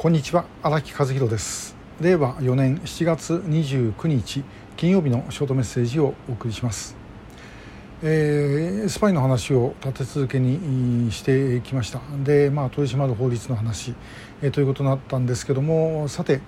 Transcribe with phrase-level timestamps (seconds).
[0.00, 1.76] こんにちは荒木和弘です。
[2.00, 4.42] 令和4年7月29日
[4.74, 6.96] 金曜日のショートメッセージをお送りします、
[8.02, 12.00] えー、スパイの話を立て続けにしてきました。
[12.24, 13.94] でまあ取り締まる法律の話、
[14.40, 16.40] えー、ということになったんですけどもさて、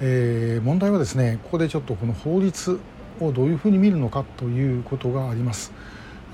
[0.00, 2.78] えー、問題はですねここでちょっとこの法律
[3.18, 5.72] をどういうふうに見るのかということがあります。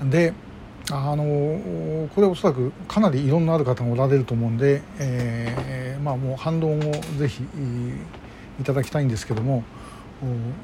[0.03, 0.35] で
[0.91, 6.81] あのこれおそらくかなりいろんなある方がおられると思うんで、えー、まあ、もう反論を
[7.17, 7.43] ぜひ
[8.59, 9.63] いただきたいんですけども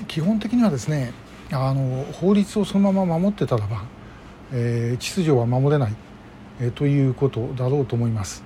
[0.07, 1.13] 基本的にはですね
[1.51, 3.83] あの法律をそのまま守ってたらば、
[4.51, 5.95] えー、秩序は守れない、
[6.59, 8.43] えー、ということだろうと思います。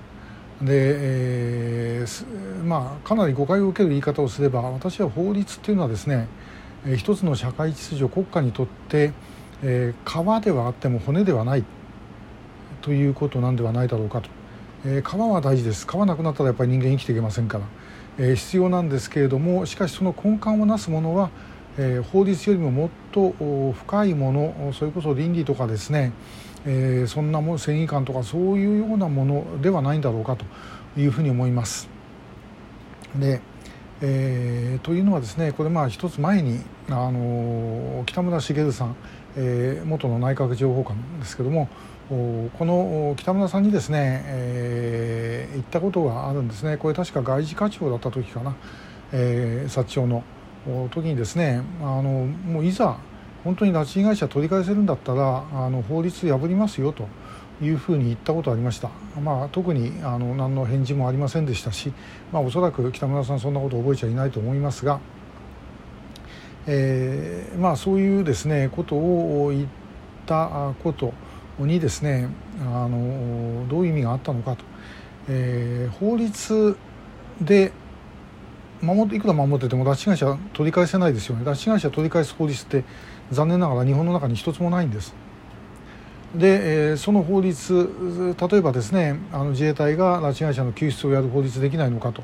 [0.60, 6.28] で、えー、まあかなり誤解を受ける言い方をすれば私は法律っていうのはですね、
[6.84, 9.12] えー、一つの社会秩序国家にとって
[9.62, 11.64] えー、皮ではあっても骨ではない
[12.82, 14.30] ということなんではないだろうかと、
[14.86, 15.86] えー、皮は大事です。
[15.86, 17.64] 皮なくなったらやっぱり人間生きていけませんから、
[18.18, 21.30] えー、必要なんですけれどもしかしその根幹をなすものは、
[21.76, 23.32] えー、法律よりももっと
[23.72, 26.12] 深いものそれこそ倫理とかですね、
[26.64, 30.44] えー、そんなもの正義感とかそういうようなものではないんだろうかと
[30.98, 31.88] いうふうに思います。
[33.16, 33.40] で
[34.02, 38.96] えー、というのはですねこれまあ一つ前にあの北村茂さん
[39.36, 41.68] えー、元の内閣情報官ですけども
[42.08, 48.56] この北村さんにですね、えー、言ったことがあるんですねこれ確か外事課長だった時かな、
[49.12, 50.24] えー、薩長の
[50.90, 52.98] 時にですねあのもういざ
[53.44, 57.06] 本当に拉致被害者取り返せるんだったらあの法律破りますよと
[57.62, 58.90] いうふうに言ったことありました、
[59.22, 61.92] まあ、特にあの何の返事もありませんでしたし、
[62.32, 64.98] まあ、おそらく北村さんそんなこと覚えちゃいないと思いますが。
[66.72, 69.66] えー、まあ、そういうですねことを言っ
[70.24, 71.12] たこと
[71.58, 72.28] にですね
[72.60, 74.64] あのどういう意味があったのかと、
[75.28, 76.76] えー、法律
[77.40, 77.72] で
[78.82, 82.84] 守いくら守ってても拉致被害者取り返せないですよね拉致被害者取り返す法律って
[83.32, 85.12] 残念ながら日本の中に一つもないんです。
[86.34, 92.22] で、えー、その法律例えばですねあの自衛隊が拉致被害者の救出をやる法律できないのかと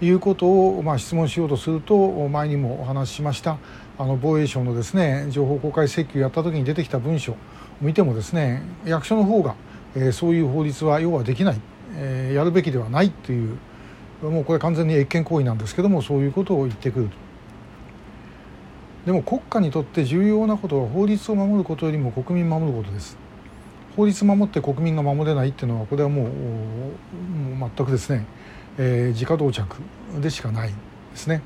[0.00, 3.58] いうことを、まあ、質問しようとすると前にもお話ししました
[3.98, 7.36] あの防衛省のですね情報公開請求をやった時に出てきた文書を
[7.80, 9.56] 見てもですね役所の方が、
[9.96, 11.60] えー、そういう法律は要はできない、
[11.96, 13.58] えー、やるべきではないという
[14.22, 17.10] もうこれ完全に越権行為なんですけどもそういうことを言ってくる
[19.04, 23.27] でも国家にとって重要なことは法律を守ることよりも国民を守ることです。
[23.98, 26.26] 法律守って国民が守れないっていうのはこれはもう
[27.56, 28.24] もう全くですね、
[28.78, 29.76] えー、自家同着
[30.20, 30.74] でしかないで
[31.16, 31.42] すね。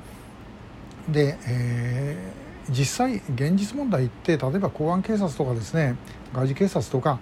[1.09, 5.97] で、えー実際現実問題って例えば公安警察とかですね
[6.33, 7.19] 外事警察とか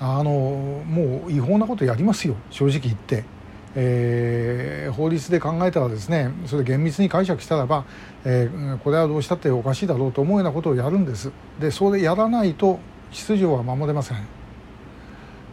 [0.00, 3.24] あのもう違法なことやりますよ正直言って。
[3.76, 7.84] えー、法律で考えたらですねそれ厳密に解釈したらば、
[8.24, 11.30] えー、これはどうしたっておかしいだろうと思うようなことをやるんです。
[11.60, 12.80] でそれやらないと
[13.12, 14.18] 秩序は守れません、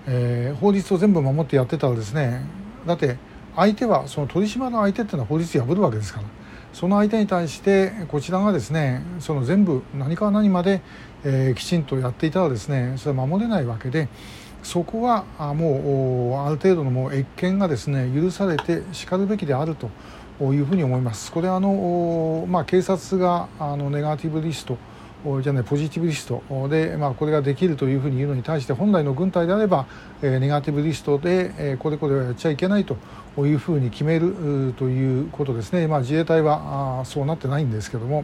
[0.07, 2.41] えー、法律を全部守ってやってたらですね
[2.85, 3.17] だって
[3.55, 6.25] 相手はその取り締まる相手っていうのは法律破るわけですから
[6.73, 10.81] その相手に対してこちらがですねその全部何から何まで、
[11.23, 14.07] えー、きちんとやっていたらですねそれは守れないわけで
[14.63, 15.23] そこは
[15.53, 19.89] もうある程度のもう越権がですね許されてしかるべきであると
[20.53, 21.31] いうふうに思います。
[21.31, 24.77] これあの、まあ、警察があのネガティブリスト
[25.41, 26.41] じゃないポジティブリスト。
[26.69, 29.85] で、まあ、これができるというふうに言うのに対して本来の軍隊であれば、
[30.21, 32.97] え、ネガティブリストで、え、これこれはやっちゃいけないと
[33.45, 38.23] いうふうに決めるということですね、まあ、自衛隊はあそうなってないんですけども、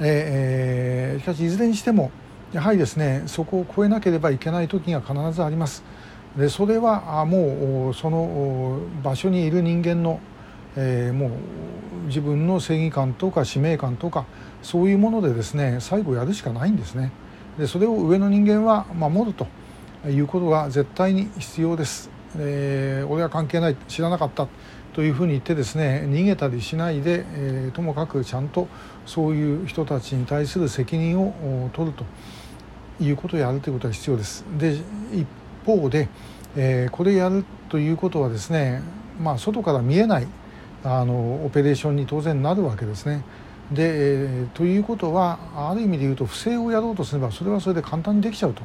[0.00, 2.10] えー、しかしいずれにしても
[2.52, 5.82] やはりですねそこを超えなければいけない時が必ずあります。
[6.36, 10.20] でそれはもうその場所にいる人間の、
[10.76, 11.30] えー、もう
[12.06, 14.26] 自分の正義感とか使命感とか
[14.62, 17.12] そういうものでですね最後やるしかないんですね。
[17.58, 19.46] でそれを上の人間は守ると
[20.08, 24.46] いうことが絶対に必要です、えー、俺は関係ない知らなかった
[24.92, 28.68] というふうに言ってですね逃げたりしないで、えー、ともかくちゃんと
[29.06, 32.04] そういう人たちに対する責任を取ると
[33.02, 34.44] いうことをやるということが必要です。
[34.58, 34.78] で
[35.12, 35.26] 一
[35.64, 36.08] 方で、
[36.56, 38.82] えー、これやるということはですね
[39.20, 40.26] まあ外から見えない
[40.86, 43.24] あのオペレーションに当然なるわけですね。
[43.72, 48.62] で、えー、ということはある意味で言うと不正をやろうとすればそれはそれで簡単にできちゃうと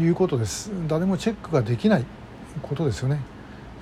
[0.00, 2.06] いうことです誰もチェックができない
[2.62, 3.20] ことですよね。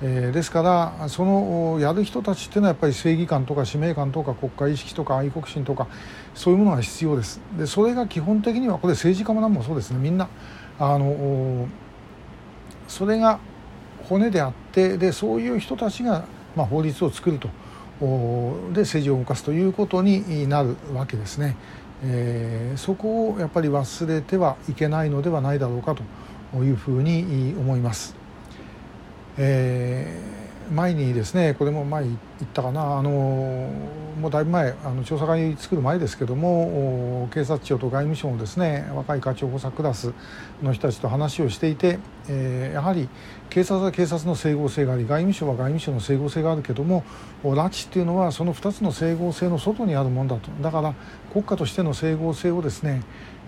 [0.03, 5.87] えー、ですからそのやる人たちっていうのはやっぱり正義感とか使命感とか国家意識とか愛国心とか
[6.33, 10.27] そういうものが必要ですでそれが基本的にはこれ政治家も何もそうですねみんな
[10.79, 11.67] あの
[12.87, 13.39] それが
[14.09, 16.25] 骨であってでそういう人たちが
[16.55, 17.49] まあ、法律を作ると
[18.73, 21.55] で政治を動かすということになるわけですね。
[22.03, 28.15] えー、そこをやっぱり忘れてはいけないのではないだろうかというふうに思います。
[29.37, 30.20] えー
[30.71, 32.17] 前にですねこれも前言っ
[32.53, 32.97] たかな。
[32.97, 33.11] あの
[34.19, 40.13] もうだいぶ前あの調査会作る前ですけども警察庁と外務省のですね若い課長補佐クラス
[40.61, 41.97] の人たちと話をしていて、
[42.29, 43.09] えー、やはり
[43.49, 47.03] 警察は警察の整合性があり外務省は外務省の整合性があるけども
[47.43, 50.51] 拉致っていうのはその2つの整合性の外にあるものだと。
[50.61, 50.93] だから
[51.33, 53.01] 国家としての整合性をですね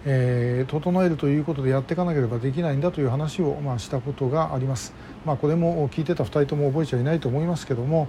[0.05, 4.93] えー、整えるということでやっていかなければできないんだという話を、まあ、したことがあります。
[5.25, 8.07] まあ、これも聞いてた2人とも覚えちゃいないと思いますけども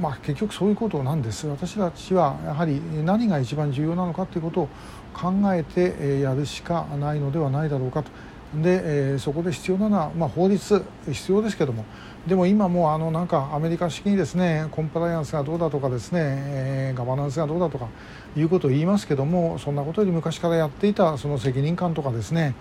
[0.00, 4.68] まあ、結局そういうことなんです私たちはやはり何が一番重要なのかということを
[5.12, 8.10] 考えてやるしかないのではないだろうかと
[8.54, 11.84] で、えー、そこで必要なのは、まあ、法律必要ですけども
[12.26, 17.88] でも今もうあのなんかアメリカ式にですねコンプライアンスがどうだとかですね、えー、ガバナンスがどうだとか
[18.36, 22.54] いうことを言いますけどもそんなことより昔からやっていたその責任感とかですね、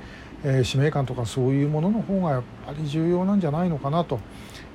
[0.44, 4.20] えー、使命感とかそういうものの方がやっぱり重要なんじゃないのかなと。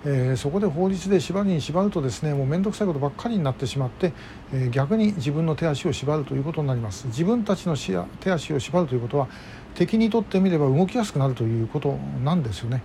[0.07, 4.13] えー、そこで法律で縛りに縛るとですねもう面倒くさいことばっかりになってしまって、
[4.53, 7.75] え、逆に自分の手足を縛るということになります自分たちの
[8.21, 9.29] 手足を縛るということは
[9.75, 12.83] 敵にとってみれば動きやすくなるということなんですよね。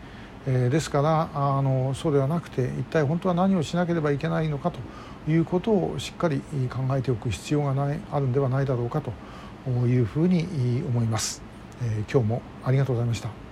[0.48, 4.80] えー、ですからあのそうではなくて一体本当は何をしなければいけないのかと
[5.30, 9.12] いうことをしっかり考えておく必要がないあるんではないだろうかと
[9.70, 10.48] いうふうに
[10.88, 11.42] 思います。
[11.82, 13.49] えー、今日もありがとうございました。